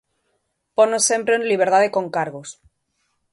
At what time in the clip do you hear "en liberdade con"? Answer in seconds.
1.35-2.05